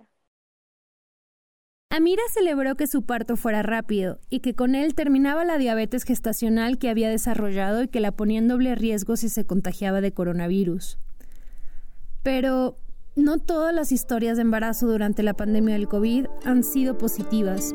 Amira 1.90 2.22
celebró 2.32 2.74
que 2.74 2.86
su 2.86 3.04
parto 3.04 3.36
fuera 3.36 3.62
rápido 3.62 4.18
y 4.30 4.40
que 4.40 4.54
con 4.54 4.74
él 4.74 4.94
terminaba 4.94 5.44
la 5.44 5.58
diabetes 5.58 6.04
gestacional 6.04 6.78
que 6.78 6.88
había 6.88 7.10
desarrollado 7.10 7.82
y 7.82 7.88
que 7.88 8.00
la 8.00 8.12
ponía 8.12 8.38
en 8.38 8.48
doble 8.48 8.74
riesgo 8.74 9.16
si 9.16 9.28
se 9.28 9.44
contagiaba 9.44 10.00
de 10.00 10.12
coronavirus. 10.12 10.98
Pero 12.22 12.78
no 13.14 13.38
todas 13.38 13.74
las 13.74 13.92
historias 13.92 14.36
de 14.36 14.42
embarazo 14.42 14.86
durante 14.86 15.22
la 15.22 15.34
pandemia 15.34 15.74
del 15.74 15.88
COVID 15.88 16.26
han 16.44 16.64
sido 16.64 16.96
positivas. 16.96 17.74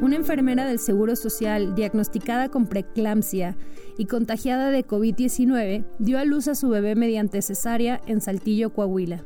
Una 0.00 0.16
enfermera 0.16 0.66
del 0.66 0.78
Seguro 0.78 1.14
Social 1.14 1.74
diagnosticada 1.74 2.48
con 2.48 2.66
preeclampsia 2.66 3.56
y 3.98 4.06
contagiada 4.06 4.70
de 4.70 4.86
COVID-19 4.86 5.84
dio 5.98 6.18
a 6.18 6.24
luz 6.24 6.48
a 6.48 6.54
su 6.54 6.70
bebé 6.70 6.94
mediante 6.94 7.42
cesárea 7.42 8.00
en 8.06 8.20
Saltillo, 8.20 8.72
Coahuila. 8.72 9.22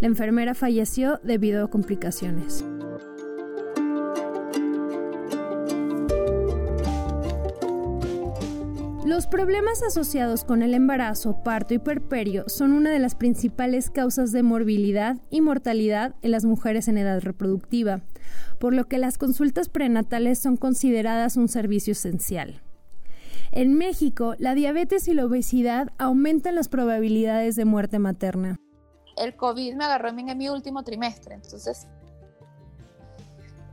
La 0.00 0.08
enfermera 0.08 0.54
falleció 0.54 1.20
debido 1.22 1.64
a 1.64 1.70
complicaciones. 1.70 2.64
Los 9.06 9.28
problemas 9.28 9.82
asociados 9.84 10.42
con 10.42 10.62
el 10.62 10.74
embarazo, 10.74 11.42
parto 11.44 11.72
y 11.74 11.78
perperio 11.78 12.44
son 12.48 12.72
una 12.72 12.90
de 12.90 12.98
las 12.98 13.14
principales 13.14 13.88
causas 13.88 14.32
de 14.32 14.42
morbilidad 14.42 15.16
y 15.30 15.40
mortalidad 15.40 16.16
en 16.22 16.32
las 16.32 16.44
mujeres 16.44 16.88
en 16.88 16.98
edad 16.98 17.20
reproductiva, 17.22 18.00
por 18.58 18.74
lo 18.74 18.88
que 18.88 18.98
las 18.98 19.16
consultas 19.16 19.68
prenatales 19.68 20.40
son 20.40 20.56
consideradas 20.56 21.36
un 21.36 21.46
servicio 21.46 21.92
esencial. 21.92 22.62
En 23.52 23.74
México, 23.74 24.34
la 24.38 24.54
diabetes 24.54 25.06
y 25.06 25.14
la 25.14 25.24
obesidad 25.24 25.92
aumentan 25.98 26.56
las 26.56 26.68
probabilidades 26.68 27.54
de 27.54 27.64
muerte 27.64 28.00
materna 28.00 28.58
el 29.16 29.34
COVID 29.34 29.74
me 29.74 29.84
agarró 29.84 30.10
en 30.10 30.38
mi 30.38 30.48
último 30.48 30.84
trimestre, 30.84 31.34
entonces, 31.34 31.86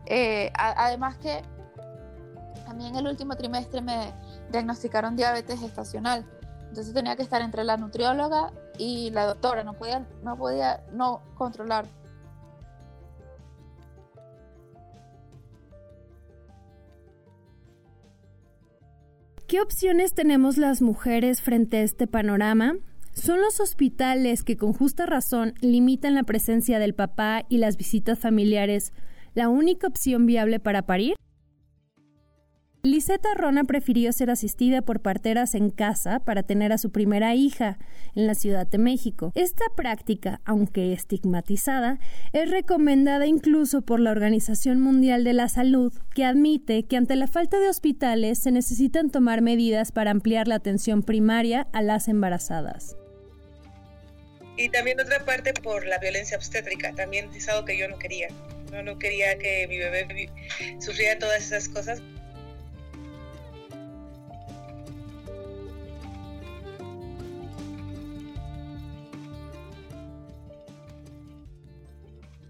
eh, 0.05 0.51
además 0.55 1.17
que 1.17 1.41
a 2.65 2.73
mí 2.73 2.87
en 2.87 2.95
el 2.95 3.07
último 3.07 3.35
trimestre 3.35 3.81
me 3.81 4.13
diagnosticaron 4.53 5.17
diabetes 5.17 5.59
gestacional, 5.59 6.25
entonces 6.69 6.93
tenía 6.93 7.15
que 7.15 7.23
estar 7.23 7.41
entre 7.41 7.63
la 7.63 7.75
nutrióloga 7.75 8.53
y 8.77 9.09
la 9.11 9.25
doctora, 9.25 9.63
no 9.63 9.73
podía 9.73 10.07
no, 10.23 10.37
podía 10.37 10.83
no 10.93 11.21
controlar. 11.35 11.85
¿Qué 19.47 19.61
opciones 19.61 20.15
tenemos 20.15 20.57
las 20.57 20.81
mujeres 20.81 21.41
frente 21.41 21.77
a 21.77 21.81
este 21.81 22.07
panorama? 22.07 22.73
¿Son 23.13 23.39
los 23.39 23.59
hospitales 23.59 24.43
que 24.43 24.57
con 24.57 24.73
justa 24.73 25.05
razón 25.05 25.53
limitan 25.61 26.15
la 26.15 26.23
presencia 26.23 26.79
del 26.79 26.95
papá 26.95 27.43
y 27.49 27.59
las 27.59 27.77
visitas 27.77 28.17
familiares 28.17 28.93
la 29.35 29.49
única 29.49 29.87
opción 29.87 30.25
viable 30.25 30.59
para 30.59 30.83
parir? 30.83 31.15
Liseta 32.85 33.29
Rona 33.33 33.63
prefirió 33.63 34.11
ser 34.11 34.29
asistida 34.29 34.81
por 34.81 34.99
parteras 34.99 35.55
en 35.55 35.69
casa 35.69 36.19
para 36.19 36.43
tener 36.43 36.73
a 36.73 36.77
su 36.77 36.91
primera 36.91 37.33
hija 37.33 37.77
en 38.13 38.27
la 38.27 38.35
Ciudad 38.35 38.67
de 38.67 38.77
México. 38.77 39.31
Esta 39.35 39.63
práctica, 39.73 40.41
aunque 40.43 40.91
estigmatizada, 40.91 41.97
es 42.33 42.51
recomendada 42.51 43.25
incluso 43.25 43.83
por 43.83 44.01
la 44.01 44.11
Organización 44.11 44.81
Mundial 44.81 45.23
de 45.23 45.31
la 45.31 45.47
Salud, 45.47 45.93
que 46.13 46.25
admite 46.25 46.83
que 46.83 46.97
ante 46.97 47.15
la 47.15 47.27
falta 47.27 47.57
de 47.57 47.69
hospitales 47.69 48.39
se 48.39 48.51
necesitan 48.51 49.11
tomar 49.11 49.41
medidas 49.41 49.93
para 49.93 50.11
ampliar 50.11 50.49
la 50.49 50.55
atención 50.55 51.03
primaria 51.03 51.67
a 51.71 51.81
las 51.81 52.09
embarazadas. 52.09 52.97
Y 54.57 54.67
también 54.67 54.99
otra 54.99 55.23
parte 55.23 55.53
por 55.53 55.87
la 55.87 55.99
violencia 55.99 56.35
obstétrica, 56.35 56.93
también 56.93 57.29
es 57.33 57.47
algo 57.47 57.63
que 57.63 57.77
yo 57.77 57.87
no 57.87 57.97
quería. 57.97 58.27
No, 58.73 58.83
no 58.83 58.99
quería 58.99 59.37
que 59.37 59.67
mi 59.69 59.77
bebé 59.77 60.29
sufriera 60.79 61.17
todas 61.17 61.45
esas 61.45 61.69
cosas. 61.69 62.01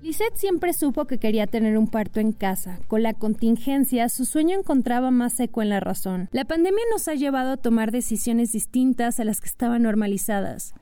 Lisette 0.03 0.35
siempre 0.35 0.73
supo 0.73 1.05
que 1.05 1.17
quería 1.17 1.47
tener 1.47 1.77
un 1.77 1.87
parto 1.87 2.19
en 2.19 2.33
casa. 2.33 2.77
Con 2.89 3.03
la 3.03 3.13
contingencia, 3.13 4.09
su 4.09 4.25
sueño 4.25 4.59
encontraba 4.59 5.11
más 5.11 5.31
seco 5.31 5.61
en 5.61 5.69
la 5.69 5.79
razón. 5.79 6.27
La 6.33 6.43
pandemia 6.43 6.83
nos 6.91 7.07
ha 7.07 7.13
llevado 7.13 7.53
a 7.53 7.57
tomar 7.57 7.91
decisiones 7.91 8.51
distintas 8.51 9.21
a 9.21 9.23
las 9.23 9.39
que 9.39 9.47
estaban 9.47 9.83
normalizadas. 9.83 10.73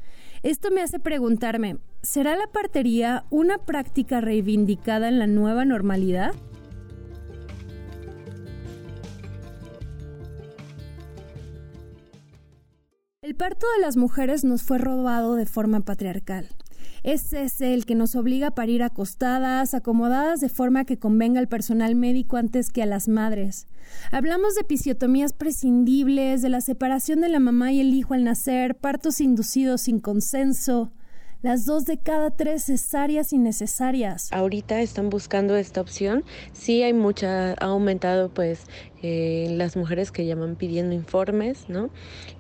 Esto 0.42 0.72
me 0.72 0.82
hace 0.82 0.98
preguntarme, 0.98 1.78
¿será 2.02 2.36
la 2.36 2.48
partería 2.48 3.26
una 3.30 3.60
práctica 3.60 4.22
reivindicada 4.22 5.08
en 5.08 5.20
la 5.20 5.28
nueva 5.28 5.66
normalidad? 5.66 6.34
El 13.22 13.36
parto 13.36 13.68
de 13.78 13.84
las 13.84 13.98
mujeres 13.98 14.44
nos 14.44 14.64
fue 14.64 14.80
robado 14.80 15.36
de 15.36 15.46
forma 15.46 15.82
patriarcal. 15.82 16.50
Es 17.04 17.34
ese 17.34 17.74
el 17.74 17.86
que 17.86 17.96
nos 17.96 18.16
obliga 18.16 18.48
a 18.48 18.56
parir 18.56 18.84
acostadas, 18.84 19.74
acomodadas 19.74 20.40
de 20.40 20.50
forma 20.50 20.86
que 20.86 21.00
convenga 21.00 21.40
al 21.40 21.48
personal 21.48 21.96
médico 21.96 22.38
antes 22.38 22.70
que 22.70 22.84
a 22.84 22.86
las 22.86 23.08
madres. 23.08 23.66
Hablamos 24.12 24.54
de 24.54 24.62
episiotomías 24.62 25.34
prescindibles, 25.34 26.44
de 26.44 26.50
la 26.50 26.62
separación 26.62 27.22
de 27.22 27.30
la 27.30 27.40
mamá 27.40 27.72
y 27.72 27.80
el 27.80 27.94
hijo 27.96 28.14
al 28.14 28.24
nacer, 28.24 28.76
partos 28.76 29.20
inducidos 29.20 29.82
sin 29.82 30.00
consenso, 30.00 30.92
las 31.42 31.66
dos 31.66 31.86
de 31.86 31.98
cada 31.98 32.32
tres 32.32 32.66
cesáreas 32.66 33.34
innecesarias. 33.34 34.32
Ahorita 34.32 34.82
están 34.82 35.10
buscando 35.10 35.56
esta 35.56 35.82
opción. 35.82 36.24
Sí 36.54 36.84
hay 36.84 36.94
mucha, 36.94 37.54
ha 37.54 37.66
aumentado 37.66 38.30
pues 38.30 38.66
eh, 39.02 39.48
las 39.52 39.76
mujeres 39.76 40.12
que 40.12 40.26
llaman 40.26 40.56
pidiendo 40.56 40.94
informes, 40.94 41.68
¿no? 41.68 41.90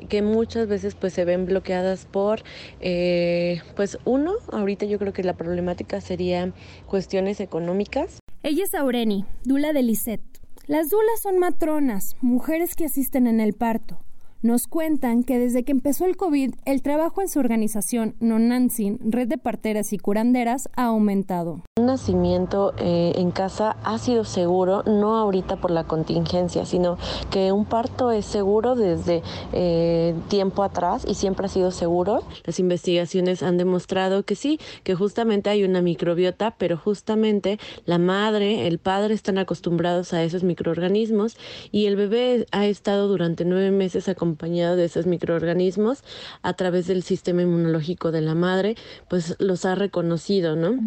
Que 0.09 0.21
muchas 0.21 0.67
veces 0.67 0.95
pues 0.95 1.13
se 1.13 1.25
ven 1.25 1.45
bloqueadas 1.45 2.05
por, 2.05 2.43
eh, 2.79 3.61
pues 3.75 3.97
uno, 4.05 4.33
ahorita 4.51 4.85
yo 4.85 4.99
creo 4.99 5.13
que 5.13 5.23
la 5.23 5.35
problemática 5.35 6.01
sería 6.01 6.53
cuestiones 6.85 7.39
económicas. 7.39 8.19
Ella 8.43 8.63
es 8.63 8.73
Aureni, 8.73 9.25
dula 9.43 9.73
de 9.73 9.83
Lisette. 9.83 10.21
Las 10.67 10.89
dulas 10.89 11.21
son 11.21 11.39
matronas, 11.39 12.15
mujeres 12.21 12.75
que 12.75 12.85
asisten 12.85 13.27
en 13.27 13.39
el 13.39 13.53
parto. 13.53 13.99
Nos 14.43 14.65
cuentan 14.65 15.23
que 15.23 15.37
desde 15.37 15.61
que 15.61 15.71
empezó 15.71 16.05
el 16.05 16.17
COVID, 16.17 16.55
el 16.65 16.81
trabajo 16.81 17.21
en 17.21 17.29
su 17.29 17.37
organización 17.37 18.15
Nonansin, 18.19 18.97
Red 19.03 19.27
de 19.27 19.37
Parteras 19.37 19.93
y 19.93 19.99
Curanderas, 19.99 20.67
ha 20.75 20.85
aumentado. 20.85 21.61
Un 21.77 21.85
nacimiento 21.85 22.73
eh, 22.79 23.13
en 23.17 23.29
casa 23.29 23.77
ha 23.83 23.99
sido 23.99 24.23
seguro, 24.23 24.81
no 24.87 25.15
ahorita 25.15 25.57
por 25.57 25.69
la 25.69 25.83
contingencia, 25.83 26.65
sino 26.65 26.97
que 27.29 27.51
un 27.51 27.65
parto 27.65 28.09
es 28.09 28.25
seguro 28.25 28.73
desde 28.73 29.21
eh, 29.53 30.15
tiempo 30.27 30.63
atrás 30.63 31.05
y 31.07 31.13
siempre 31.13 31.45
ha 31.45 31.49
sido 31.49 31.69
seguro. 31.69 32.23
Las 32.43 32.57
investigaciones 32.57 33.43
han 33.43 33.57
demostrado 33.57 34.23
que 34.23 34.33
sí, 34.33 34.59
que 34.83 34.95
justamente 34.95 35.51
hay 35.51 35.63
una 35.63 35.83
microbiota, 35.83 36.55
pero 36.57 36.77
justamente 36.77 37.59
la 37.85 37.99
madre, 37.99 38.65
el 38.65 38.79
padre 38.79 39.13
están 39.13 39.37
acostumbrados 39.37 40.13
a 40.13 40.23
esos 40.23 40.43
microorganismos 40.43 41.37
y 41.71 41.85
el 41.85 41.95
bebé 41.95 42.47
ha 42.51 42.65
estado 42.65 43.07
durante 43.07 43.45
nueve 43.45 43.69
meses 43.69 44.09
acompañado 44.09 44.30
acompañado 44.31 44.77
de 44.77 44.85
esos 44.85 45.07
microorganismos 45.07 46.03
a 46.41 46.53
través 46.53 46.87
del 46.87 47.03
sistema 47.03 47.41
inmunológico 47.41 48.11
de 48.11 48.21
la 48.21 48.33
madre, 48.33 48.75
pues 49.09 49.35
los 49.39 49.65
ha 49.65 49.75
reconocido, 49.75 50.55
¿no? 50.55 50.79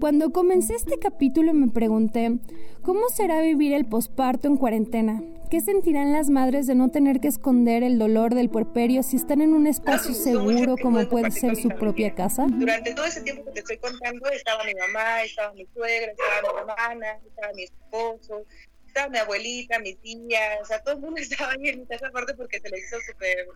Cuando 0.00 0.30
comencé 0.30 0.74
este 0.74 0.98
capítulo 0.98 1.52
me 1.52 1.68
pregunté, 1.68 2.40
¿cómo 2.82 3.00
será 3.14 3.42
vivir 3.42 3.74
el 3.74 3.84
posparto 3.84 4.48
en 4.48 4.56
cuarentena? 4.56 5.22
¿Qué 5.50 5.62
sentirán 5.62 6.12
las 6.12 6.28
madres 6.28 6.66
de 6.66 6.74
no 6.74 6.90
tener 6.90 7.20
que 7.20 7.28
esconder 7.28 7.82
el 7.82 7.98
dolor 7.98 8.34
del 8.34 8.50
puerperio 8.50 9.02
si 9.02 9.16
están 9.16 9.40
en 9.40 9.54
un 9.54 9.66
espacio 9.66 10.12
seguro 10.12 10.76
como 10.76 11.08
puede 11.08 11.30
ser 11.30 11.56
su 11.56 11.70
propia 11.70 12.14
casa? 12.14 12.46
Durante 12.50 12.92
todo 12.92 13.06
ese 13.06 13.22
tiempo 13.22 13.46
que 13.46 13.52
te 13.52 13.60
estoy 13.60 13.78
contando, 13.78 14.28
estaba 14.28 14.62
mi 14.64 14.74
mamá, 14.74 15.22
estaba 15.22 15.54
mi 15.54 15.66
suegra, 15.72 16.12
estaba 16.12 16.52
mi 16.52 16.58
hermana, 16.60 17.18
estaba 17.26 17.52
mi 17.54 17.62
esposo, 17.62 18.44
estaba 18.86 19.08
mi 19.08 19.18
abuelita, 19.18 19.78
mi 19.78 19.94
tía, 19.94 20.58
o 20.60 20.66
sea, 20.66 20.82
todo 20.82 20.96
el 20.96 21.00
mundo 21.00 21.16
estaba 21.22 21.52
ahí 21.52 21.70
en 21.70 21.86
esa 21.88 22.10
parte 22.10 22.34
porque 22.34 22.60
se 22.60 22.68
le 22.68 22.78
hizo 22.80 22.98
súper, 23.00 23.48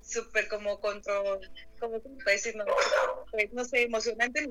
súper 0.00 0.48
como 0.48 0.80
control, 0.80 1.38
como, 1.78 2.00
¿cómo 2.00 2.16
decir? 2.26 2.56
No, 2.56 2.64
pues, 3.30 3.52
no 3.52 3.64
sé, 3.64 3.82
emocionante 3.82 4.50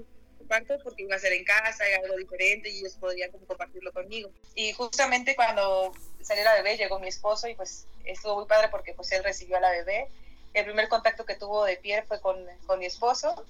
porque 0.83 1.03
iba 1.03 1.15
a 1.15 1.19
ser 1.19 1.33
en 1.33 1.43
casa, 1.43 1.83
y 1.89 1.93
algo 1.93 2.17
diferente 2.17 2.69
y 2.69 2.79
ellos 2.79 2.95
podrían 2.99 3.31
como 3.31 3.45
compartirlo 3.45 3.91
conmigo. 3.91 4.31
Y 4.55 4.73
justamente 4.73 5.35
cuando 5.35 5.93
salió 6.23 6.43
la 6.43 6.55
bebé 6.55 6.77
llegó 6.77 6.99
mi 6.99 7.07
esposo 7.07 7.47
y 7.47 7.55
pues 7.55 7.87
estuvo 8.05 8.35
muy 8.35 8.45
padre 8.45 8.69
porque 8.69 8.93
pues 8.93 9.11
él 9.11 9.23
recibió 9.23 9.57
a 9.57 9.61
la 9.61 9.71
bebé. 9.71 10.09
El 10.53 10.65
primer 10.65 10.87
contacto 10.87 11.25
que 11.25 11.35
tuvo 11.35 11.65
de 11.65 11.77
pie 11.77 12.03
fue 12.03 12.21
con, 12.21 12.37
con 12.65 12.79
mi 12.79 12.85
esposo 12.85 13.45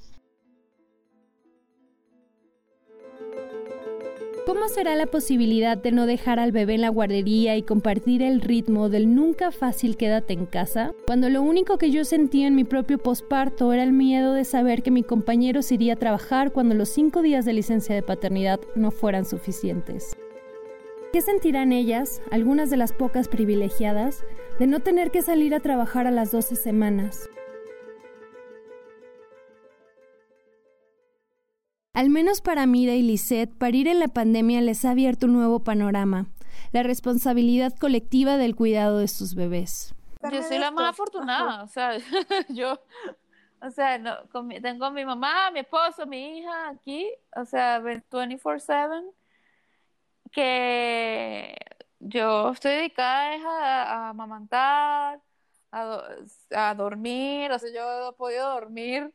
¿Cómo 4.46 4.68
será 4.68 4.96
la 4.98 5.06
posibilidad 5.06 5.78
de 5.78 5.94
no 5.94 6.06
dejar 6.06 6.38
al 6.38 6.52
bebé 6.52 6.76
en 6.76 6.82
la 6.82 6.90
guardería 6.90 7.56
y 7.56 7.64
compartir 7.64 8.22
el 8.22 8.42
ritmo 8.42 8.90
del 8.90 9.16
nunca 9.16 9.52
fácil 9.52 9.96
quédate 9.96 10.34
en 10.34 10.46
casa? 10.46 10.92
Cuando 11.06 11.30
lo 11.30 11.42
único 11.42 11.78
que 11.78 11.92
yo 11.92 12.04
sentía 12.04 12.48
en 12.48 12.56
mi 12.56 12.66
propio 12.66 12.98
posparto 12.98 13.72
era 13.72 13.84
el 13.84 13.94
miedo 13.94 14.34
de 14.34 14.44
saber 14.44 14.84
que 14.84 14.92
mi 14.92 15.02
compañero 15.02 15.62
se 15.62 15.76
iría 15.76 15.94
a 15.94 15.98
trabajar 15.98 16.52
cuando 16.52 16.76
los 16.76 16.90
cinco 16.90 17.22
días 17.22 17.46
de 17.46 17.54
licencia 17.54 17.96
de 17.96 18.04
paternidad 18.04 18.60
no 18.76 18.92
fueran 18.92 19.24
suficientes. 19.26 20.14
¿Qué 21.14 21.22
sentirán 21.22 21.72
ellas, 21.72 22.24
algunas 22.32 22.72
de 22.72 22.78
las 22.78 22.92
pocas 22.92 23.28
privilegiadas, 23.28 24.24
de 24.58 24.66
no 24.66 24.80
tener 24.80 25.12
que 25.12 25.22
salir 25.22 25.54
a 25.54 25.60
trabajar 25.60 26.08
a 26.08 26.12
las 26.12 26.32
12 26.32 26.56
semanas? 26.56 27.30
Al 31.94 32.10
menos 32.10 32.42
para 32.42 32.66
Mira 32.66 32.96
y 32.96 33.04
Lisette, 33.04 33.56
parir 33.56 33.88
en 33.88 34.00
la 34.00 34.08
pandemia 34.08 34.60
les 34.62 34.86
ha 34.86 34.90
abierto 34.90 35.28
un 35.28 35.34
nuevo 35.34 35.60
panorama, 35.64 36.26
la 36.72 36.82
responsabilidad 36.82 37.76
colectiva 37.80 38.38
del 38.38 38.56
cuidado 38.56 38.98
de 38.98 39.08
sus 39.08 39.36
bebés. 39.36 39.94
Yo 40.32 40.42
soy 40.42 40.58
la 40.58 40.72
más 40.72 40.90
afortunada, 40.90 41.62
o 41.62 41.68
sea, 41.68 41.92
yo, 42.50 42.82
o 43.62 43.70
sea, 43.70 44.02
tengo 44.64 44.86
a 44.86 44.90
mi 44.90 45.06
mamá, 45.06 45.52
mi 45.52 45.60
esposo, 45.60 46.08
mi 46.08 46.40
hija 46.40 46.70
aquí, 46.70 47.08
o 47.36 47.46
sea, 47.46 47.80
24/7, 47.82 49.14
que 50.34 51.56
yo 52.00 52.52
estoy 52.52 52.72
dedicada 52.74 53.36
a, 53.36 53.84
a 54.08 54.10
amamantar, 54.10 55.22
a, 55.72 56.08
a 56.56 56.76
dormir, 56.76 57.52
o 57.52 57.60
sea, 57.60 57.70
yo 57.74 58.10
he 58.10 58.14
podido 58.14 58.50
dormir 58.50 59.14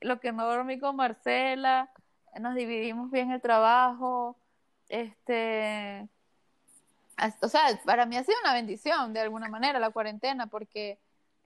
lo 0.00 0.20
que 0.20 0.32
no 0.32 0.46
dormí 0.46 0.78
con 0.78 0.96
Marcela, 0.96 1.90
nos 2.40 2.54
dividimos 2.54 3.10
bien 3.10 3.30
el 3.30 3.40
trabajo, 3.40 4.36
este, 4.88 6.08
o 7.40 7.48
sea, 7.48 7.62
para 7.84 8.06
mí 8.06 8.16
ha 8.16 8.24
sido 8.24 8.38
una 8.42 8.54
bendición 8.54 9.12
de 9.12 9.20
alguna 9.20 9.48
manera 9.48 9.78
la 9.78 9.90
cuarentena, 9.90 10.46
porque 10.46 10.98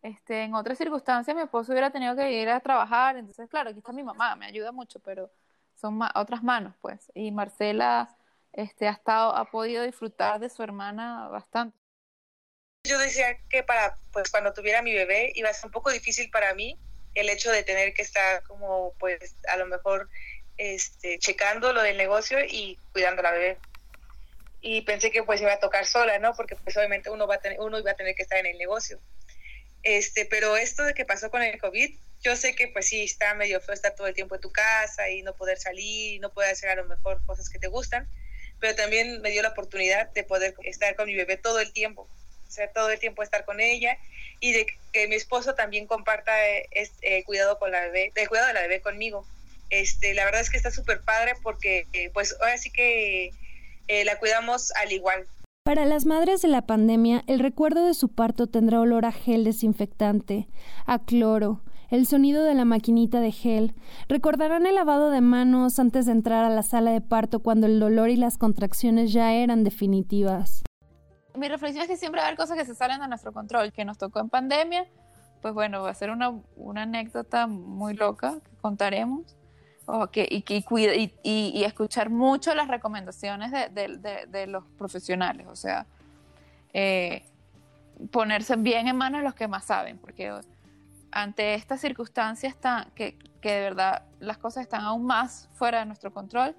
este, 0.03 0.45
en 0.45 0.55
otras 0.55 0.79
circunstancias 0.79 1.37
mi 1.37 1.43
esposo 1.43 1.73
hubiera 1.73 1.91
tenido 1.91 2.17
que 2.17 2.33
ir 2.33 2.49
a 2.49 2.61
trabajar, 2.61 3.17
entonces 3.17 3.49
claro, 3.49 3.71
aquí 3.71 3.79
está 3.79 3.93
mi 3.93 4.03
mamá, 4.05 4.37
me 4.37 4.47
ayuda 4.47 4.73
mucho, 4.73 5.01
pero 5.01 5.31
son 5.75 6.01
otras 6.15 6.43
manos, 6.43 6.75
pues, 6.81 7.11
y 7.15 7.31
Marcela 7.31 8.16
este, 8.57 8.89
ha 8.89 8.93
estado, 8.93 9.37
ha 9.37 9.51
podido 9.51 9.85
disfrutar 9.85 10.41
de 10.41 10.51
su 10.51 10.63
hermana 10.63 11.29
bastante. 11.29 11.79
Yo 12.85 12.99
decía 12.99 13.39
que 13.49 13.63
para, 13.63 13.97
pues, 14.13 14.31
cuando 14.31 14.53
tuviera 14.53 14.83
mi 14.83 14.95
bebé 14.95 15.33
iba 15.35 15.49
a 15.49 15.55
ser 15.55 15.67
un 15.67 15.73
poco 15.73 15.91
difícil 15.91 16.31
para 16.31 16.55
mí, 16.55 16.79
el 17.15 17.29
hecho 17.29 17.51
de 17.51 17.63
tener 17.63 17.95
que 17.95 18.03
estar 18.03 18.43
como, 18.45 18.93
pues, 18.99 19.37
a 19.49 19.57
lo 19.57 19.67
mejor 19.67 20.09
este, 20.57 21.19
checando 21.19 21.73
lo 21.73 21.83
del 21.83 21.97
negocio 21.97 22.39
y 22.45 22.79
cuidando 22.93 23.21
a 23.21 23.25
la 23.25 23.31
bebé. 23.33 23.59
Y 24.61 24.83
pensé 24.83 25.11
que 25.11 25.23
pues 25.23 25.41
iba 25.41 25.53
a 25.53 25.61
tocar 25.61 25.87
sola, 25.87 26.19
¿no? 26.19 26.35
Porque 26.35 26.57
pues 26.57 26.77
obviamente 26.77 27.11
uno, 27.11 27.27
va 27.27 27.37
a 27.37 27.41
tener, 27.41 27.61
uno 27.61 27.79
iba 27.79 27.91
a 27.91 27.97
tener 27.97 28.15
que 28.15 28.23
estar 28.23 28.39
en 28.39 28.47
el 28.47 28.59
negocio. 28.59 28.99
Este, 29.83 30.25
pero 30.27 30.57
esto 30.57 30.83
de 30.83 30.95
que 30.95 31.05
pasó 31.05 31.31
con 31.31 31.43
el 31.43 31.61
COVID, 31.61 31.97
yo 32.23 32.37
sé 32.37 32.55
que 32.57 32.69
pues 32.69 32.89
sí, 32.89 33.05
está 33.05 33.35
medio 33.35 33.61
feo 33.61 33.75
estar 33.75 33.95
todo 33.95 34.07
el 34.07 34.15
tiempo 34.15 34.35
en 34.35 34.41
tu 34.41 34.51
casa 34.51 35.09
y 35.11 35.23
no 35.23 35.35
poder 35.37 35.59
salir, 35.59 36.21
no 36.21 36.33
poder 36.33 36.51
hacer 36.51 36.71
a 36.71 36.75
lo 36.75 36.85
mejor 36.87 37.25
cosas 37.27 37.49
que 37.51 37.59
te 37.59 37.69
gustan, 37.69 38.09
pero 38.61 38.75
también 38.75 39.21
me 39.23 39.31
dio 39.31 39.43
la 39.43 39.51
oportunidad 39.51 40.11
de 40.13 40.25
poder 40.25 40.55
estar 40.65 40.97
con 40.97 41.07
mi 41.07 41.15
bebé 41.15 41.37
todo 41.37 41.61
el 41.61 41.73
tiempo, 41.73 42.09
o 42.47 42.51
sea, 42.51 42.71
todo 42.73 42.91
el 42.91 42.99
tiempo 42.99 43.23
estar 43.23 43.45
con 43.45 43.61
ella 43.61 43.99
y 44.41 44.53
de 44.53 44.67
que 44.93 45.09
mi 45.09 45.15
esposo 45.15 45.55
también 45.55 45.87
comparta 45.87 46.33
este, 46.71 47.25
cuidado 47.25 47.59
con 47.59 47.71
la 47.71 47.81
bebé, 47.81 48.13
el 48.15 48.29
cuidado 48.29 48.49
de 48.49 48.55
la 48.55 48.63
bebé 48.63 48.81
conmigo. 48.81 49.27
Este, 49.71 50.15
la 50.15 50.25
verdad 50.25 50.43
es 50.43 50.51
que 50.51 50.57
está 50.57 50.71
súper 50.71 51.01
padre 51.01 51.33
porque 51.43 51.87
eh, 51.93 52.11
pues 52.13 52.37
ahora 52.41 52.57
sí 52.57 52.71
que 52.71 53.31
eh, 53.89 54.05
la 54.05 54.19
cuidamos 54.19 54.73
al 54.73 54.93
igual. 54.93 55.27
Para 55.65 55.85
las 55.85 56.07
madres 56.07 56.43
de 56.43 56.49
la 56.49 56.63
pandemia, 56.63 57.25
el 57.27 57.41
recuerdo 57.41 57.87
de 57.87 57.95
su 57.95 58.09
parto 58.09 58.47
tendrá 58.47 58.81
olor 58.81 59.05
a 59.05 59.11
gel 59.11 59.43
desinfectante, 59.43 60.47
a 60.87 61.05
cloro, 61.05 61.61
el 61.91 62.07
sonido 62.07 62.45
de 62.45 62.55
la 62.55 62.65
maquinita 62.65 63.21
de 63.21 63.33
gel. 63.33 63.75
Recordarán 64.09 64.67
el 64.67 64.75
lavado 64.75 65.11
de 65.11 65.21
manos 65.21 65.79
antes 65.79 66.07
de 66.07 66.13
entrar 66.13 66.45
a 66.45 66.51
la 66.51 66.63
sala 66.63 66.91
de 66.91 67.01
parto 67.01 67.41
cuando 67.41 67.67
el 67.67 67.81
dolor 67.81 68.11
y 68.11 68.17
las 68.17 68.39
contracciones 68.39 69.13
ya 69.13 69.33
eran 69.33 69.65
definitivas. 69.65 70.65
Mi 71.35 71.49
reflexión 71.49 71.83
es 71.83 71.89
que 71.89 71.97
siempre 71.97 72.21
va 72.21 72.27
a 72.27 72.29
haber 72.29 72.39
cosas 72.39 72.57
que 72.57 72.65
se 72.65 72.75
salen 72.75 73.01
de 73.01 73.09
nuestro 73.09 73.33
control, 73.33 73.73
que 73.73 73.85
nos 73.85 73.99
tocó 73.99 74.21
en 74.21 74.29
pandemia, 74.29 74.87
pues 75.43 75.55
bueno, 75.55 75.83
va 75.83 75.91
a 75.91 75.95
ser 75.95 76.11
una, 76.11 76.33
una 76.57 76.83
anécdota 76.83 77.47
muy 77.47 77.95
loca 77.95 78.41
que 78.43 78.57
contaremos 78.57 79.37
y, 80.13 80.45
y, 80.49 81.53
y, 81.55 81.65
escuchar 81.65 82.11
mucho 82.11 82.55
las 82.55 82.69
recomendaciones 82.69 83.53
de, 83.73 84.47
los 84.49 84.65
profesionales, 84.79 85.47
o 85.49 85.55
sea, 85.55 85.87
eh, 86.73 87.25
ponerse 88.11 88.57
bien 88.57 88.89
en 88.89 88.97
manos 88.97 89.21
de 89.21 89.25
los 89.25 89.35
que 89.35 89.47
más 89.47 89.65
saben, 89.65 89.99
porque 89.99 90.33
ante 91.17 91.55
estas 91.55 91.81
circunstancias 91.81 92.55
que, 92.95 93.19
que 93.41 93.51
de 93.51 93.61
verdad 93.61 94.03
las 94.21 94.37
cosas 94.37 94.65
están 94.65 94.83
aún 94.83 95.07
más 95.07 95.49
fuera 95.55 95.79
de 95.79 95.87
nuestro 95.87 96.13
control, 96.13 96.55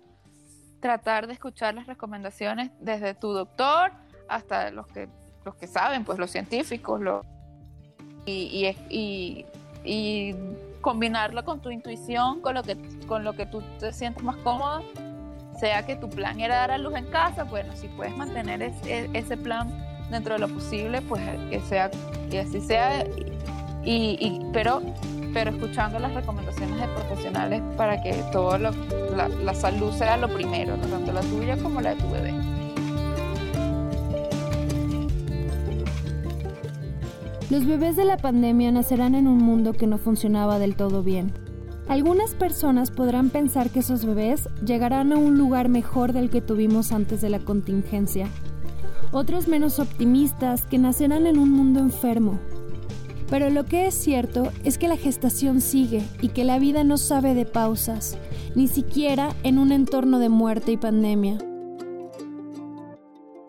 tratar 0.79 1.27
de 1.27 1.33
escuchar 1.33 1.75
las 1.75 1.85
recomendaciones 1.85 2.71
desde 2.79 3.13
tu 3.13 3.33
doctor 3.33 3.91
hasta 4.27 4.71
los 4.71 4.87
que, 4.87 5.09
los 5.45 5.55
que 5.55 5.67
saben, 5.67 6.03
pues 6.03 6.17
los 6.17 6.31
científicos, 6.31 6.99
y, 8.25 8.75
combinarlo 10.81 11.45
con 11.45 11.61
tu 11.61 11.69
intuición, 11.69 12.41
con 12.41 12.55
lo 12.55 12.63
que, 12.63 12.77
con 13.07 13.23
lo 13.23 13.33
que 13.33 13.45
tú 13.45 13.61
te 13.79 13.93
sientes 13.93 14.23
más 14.23 14.37
cómoda, 14.37 14.81
sea 15.59 15.85
que 15.85 15.95
tu 15.95 16.09
plan 16.09 16.39
era 16.39 16.55
dar 16.55 16.71
a 16.71 16.77
luz 16.79 16.95
en 16.95 17.05
casa, 17.05 17.43
bueno, 17.43 17.75
si 17.75 17.87
puedes 17.89 18.15
mantener 18.17 18.61
ese 18.63 19.37
plan 19.37 19.71
dentro 20.09 20.33
de 20.33 20.39
lo 20.39 20.47
posible, 20.47 21.01
pues 21.03 21.21
que 21.49 21.59
sea 21.61 21.91
que 22.29 22.39
así 22.39 22.59
sea, 22.61 23.03
pero, 24.51 24.81
pero 25.33 25.51
escuchando 25.51 25.99
las 25.99 26.13
recomendaciones 26.13 26.79
de 26.79 26.87
profesionales 26.87 27.61
para 27.77 28.01
que 28.01 28.13
todo 28.31 28.57
la, 28.57 28.73
la, 29.43 29.53
salud 29.53 29.91
sea 29.93 30.17
lo 30.17 30.27
primero, 30.27 30.75
tanto 30.75 31.13
la 31.13 31.21
tuya 31.21 31.57
como 31.57 31.79
la 31.79 31.95
de 31.95 32.01
tu 32.01 32.09
bebé. 32.11 32.33
Los 37.49 37.65
bebés 37.65 37.95
de 37.95 38.03
la 38.03 38.17
pandemia 38.17 38.73
nacerán 38.73 39.15
en 39.15 39.25
un 39.25 39.37
mundo 39.37 39.71
que 39.71 39.87
no 39.87 39.97
funcionaba 39.97 40.59
del 40.59 40.75
todo 40.75 41.01
bien. 41.01 41.31
Algunas 41.87 42.35
personas 42.35 42.91
podrán 42.91 43.29
pensar 43.29 43.69
que 43.69 43.79
esos 43.79 44.05
bebés 44.05 44.49
llegarán 44.65 45.13
a 45.13 45.15
un 45.15 45.37
lugar 45.37 45.69
mejor 45.69 46.11
del 46.11 46.29
que 46.29 46.41
tuvimos 46.41 46.91
antes 46.91 47.21
de 47.21 47.29
la 47.29 47.39
contingencia. 47.39 48.27
Otros 49.13 49.47
menos 49.47 49.79
optimistas 49.79 50.65
que 50.65 50.77
nacerán 50.77 51.25
en 51.25 51.39
un 51.39 51.49
mundo 51.49 51.79
enfermo. 51.79 52.37
Pero 53.29 53.49
lo 53.49 53.65
que 53.65 53.87
es 53.87 53.95
cierto 53.95 54.51
es 54.63 54.77
que 54.77 54.87
la 54.87 54.97
gestación 54.97 55.61
sigue 55.61 56.03
y 56.21 56.29
que 56.29 56.43
la 56.43 56.59
vida 56.59 56.83
no 56.83 56.97
sabe 56.97 57.33
de 57.33 57.45
pausas, 57.45 58.17
ni 58.55 58.67
siquiera 58.67 59.35
en 59.43 59.59
un 59.59 59.71
entorno 59.71 60.19
de 60.19 60.29
muerte 60.29 60.71
y 60.71 60.77
pandemia. 60.77 61.37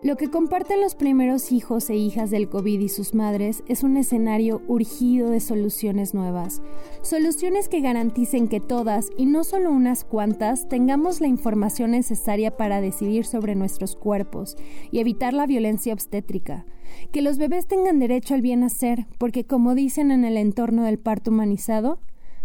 Lo 0.01 0.15
que 0.15 0.29
comparten 0.29 0.79
los 0.79 0.95
primeros 0.95 1.51
hijos 1.51 1.89
e 1.89 1.95
hijas 1.97 2.29
del 2.31 2.47
COVID 2.47 2.79
y 2.79 2.87
sus 2.87 3.13
madres 3.13 3.63
es 3.67 3.83
un 3.83 3.97
escenario 3.97 4.61
urgido 4.65 5.29
de 5.29 5.41
soluciones 5.41 6.13
nuevas. 6.13 6.61
Soluciones 7.01 7.67
que 7.67 7.81
garanticen 7.81 8.47
que 8.47 8.61
todas, 8.61 9.09
y 9.17 9.25
no 9.25 9.43
solo 9.43 9.71
unas 9.71 10.05
cuantas, 10.05 10.69
tengamos 10.69 11.19
la 11.19 11.27
información 11.27 11.91
necesaria 11.91 12.55
para 12.55 12.79
decidir 12.79 13.25
sobre 13.25 13.55
nuestros 13.55 13.97
cuerpos 13.97 14.55
y 14.89 14.99
evitar 14.99 15.33
la 15.33 15.45
violencia 15.45 15.91
obstétrica. 15.91 16.65
Que 17.11 17.21
los 17.21 17.37
bebés 17.37 17.67
tengan 17.67 17.99
derecho 17.99 18.35
al 18.35 18.41
bien 18.41 18.63
hacer, 18.63 19.05
porque 19.17 19.43
como 19.43 19.75
dicen 19.75 20.11
en 20.11 20.23
el 20.23 20.37
entorno 20.37 20.85
del 20.85 20.97
parto 20.97 21.29
humanizado, 21.29 21.99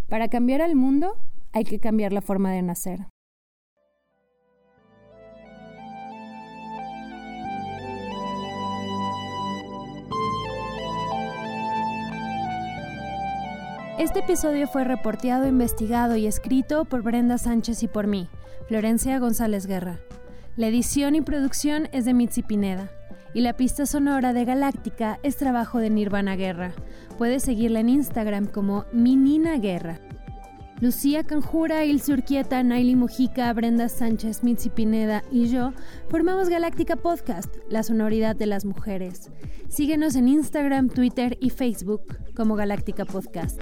para 0.08 0.26
cambiar 0.26 0.60
al 0.60 0.74
mundo 0.74 1.14
hay 1.52 1.62
que 1.62 1.78
cambiar 1.78 2.12
la 2.12 2.20
forma 2.20 2.50
de 2.50 2.62
nacer. 2.62 3.13
Este 13.96 14.18
episodio 14.18 14.66
fue 14.66 14.82
reporteado, 14.82 15.46
investigado 15.46 16.16
y 16.16 16.26
escrito 16.26 16.84
por 16.84 17.02
Brenda 17.02 17.38
Sánchez 17.38 17.84
y 17.84 17.88
por 17.88 18.08
mí, 18.08 18.28
Florencia 18.66 19.20
González 19.20 19.66
Guerra. 19.66 20.00
La 20.56 20.66
edición 20.66 21.14
y 21.14 21.20
producción 21.20 21.88
es 21.92 22.04
de 22.04 22.12
Mitzi 22.12 22.42
Pineda. 22.42 22.90
Y 23.34 23.42
la 23.42 23.52
pista 23.52 23.86
sonora 23.86 24.32
de 24.32 24.44
Galáctica 24.44 25.20
es 25.22 25.36
trabajo 25.36 25.78
de 25.78 25.90
Nirvana 25.90 26.34
Guerra. 26.34 26.72
Puedes 27.18 27.44
seguirla 27.44 27.80
en 27.80 27.88
Instagram 27.88 28.46
como 28.46 28.84
Minina 28.92 29.58
Guerra. 29.58 30.00
Lucía 30.80 31.22
Canjura, 31.24 31.84
Il 31.84 32.02
Urquieta, 32.08 32.62
Naili 32.62 32.96
Mujica, 32.96 33.52
Brenda 33.52 33.88
Sánchez, 33.88 34.42
Mitzi 34.42 34.70
Pineda 34.70 35.22
y 35.30 35.48
yo 35.48 35.72
formamos 36.08 36.48
Galáctica 36.48 36.96
Podcast, 36.96 37.54
la 37.68 37.82
sonoridad 37.82 38.34
de 38.36 38.46
las 38.46 38.64
mujeres. 38.64 39.30
Síguenos 39.68 40.16
en 40.16 40.28
Instagram, 40.28 40.88
Twitter 40.88 41.38
y 41.40 41.50
Facebook 41.50 42.18
como 42.34 42.56
Galáctica 42.56 43.04
Podcast. 43.04 43.60